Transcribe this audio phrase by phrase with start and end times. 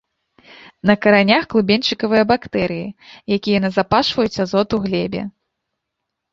[0.89, 2.87] На каранях клубеньчыкавыя бактэрыі,
[3.39, 5.21] якія назапашваюць азот у глебе.